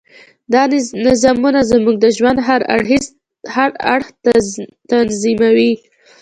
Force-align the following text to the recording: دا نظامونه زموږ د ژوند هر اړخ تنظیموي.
دا 0.53 0.61
نظامونه 1.07 1.61
زموږ 1.71 1.95
د 1.99 2.05
ژوند 2.17 2.37
هر 3.55 3.71
اړخ 3.93 4.07
تنظیموي. 4.91 5.73